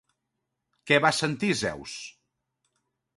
[0.91, 1.93] Què va sentir Zeus?